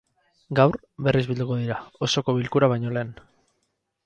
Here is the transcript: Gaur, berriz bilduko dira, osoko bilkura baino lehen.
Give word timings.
Gaur, 0.59 0.77
berriz 1.07 1.21
bilduko 1.33 1.59
dira, 1.59 1.77
osoko 2.09 2.39
bilkura 2.39 2.71
baino 2.75 2.97
lehen. 2.97 3.17